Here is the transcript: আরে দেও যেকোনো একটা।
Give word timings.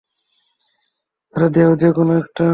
আরে 1.33 1.47
দেও 1.49 1.71
যেকোনো 1.75 2.13
একটা। 2.21 2.45